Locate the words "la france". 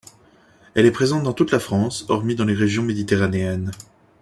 1.51-2.07